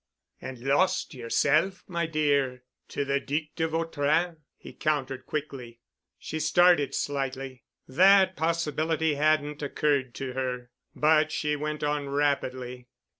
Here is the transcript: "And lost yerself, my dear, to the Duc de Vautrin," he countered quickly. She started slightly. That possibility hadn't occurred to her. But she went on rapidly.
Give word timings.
"And 0.41 0.61
lost 0.63 1.13
yerself, 1.13 1.83
my 1.87 2.07
dear, 2.07 2.63
to 2.87 3.05
the 3.05 3.19
Duc 3.19 3.43
de 3.55 3.67
Vautrin," 3.67 4.37
he 4.57 4.73
countered 4.73 5.27
quickly. 5.27 5.79
She 6.17 6.39
started 6.39 6.95
slightly. 6.95 7.65
That 7.87 8.35
possibility 8.35 9.13
hadn't 9.13 9.61
occurred 9.61 10.15
to 10.15 10.33
her. 10.33 10.71
But 10.95 11.31
she 11.31 11.55
went 11.55 11.83
on 11.83 12.09
rapidly. 12.09 12.87